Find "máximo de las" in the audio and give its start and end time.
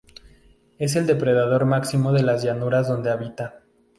1.65-2.41